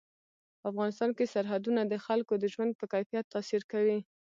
په 0.59 0.65
افغانستان 0.71 1.09
کې 1.17 1.31
سرحدونه 1.33 1.81
د 1.85 1.93
خلکو 2.05 2.33
د 2.37 2.45
ژوند 2.53 2.71
په 2.79 2.85
کیفیت 2.93 3.25
تاثیر 3.33 3.61
کوي. 3.71 3.99